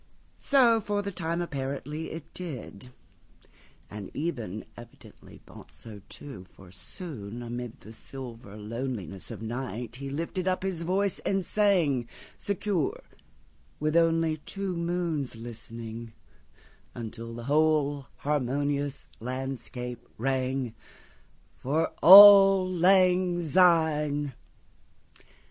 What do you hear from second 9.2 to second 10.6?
night he lifted